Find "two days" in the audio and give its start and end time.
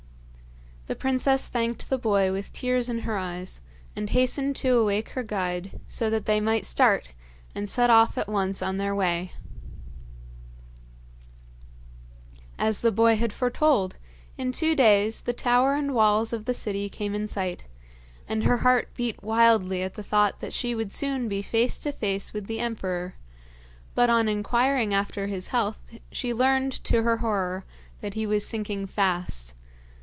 14.51-15.21